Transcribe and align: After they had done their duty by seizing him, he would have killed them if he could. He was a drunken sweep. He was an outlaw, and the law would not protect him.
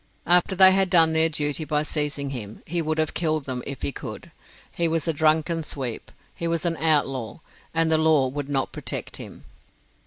After 0.25 0.55
they 0.55 0.71
had 0.71 0.89
done 0.89 1.13
their 1.13 1.29
duty 1.29 1.63
by 1.63 1.83
seizing 1.83 2.31
him, 2.31 2.63
he 2.65 2.81
would 2.81 2.97
have 2.97 3.13
killed 3.13 3.45
them 3.45 3.61
if 3.67 3.83
he 3.83 3.91
could. 3.91 4.31
He 4.71 4.87
was 4.87 5.07
a 5.07 5.13
drunken 5.13 5.61
sweep. 5.61 6.11
He 6.33 6.47
was 6.47 6.65
an 6.65 6.75
outlaw, 6.77 7.37
and 7.71 7.91
the 7.91 7.99
law 7.99 8.27
would 8.27 8.49
not 8.49 8.71
protect 8.71 9.17
him. 9.17 9.45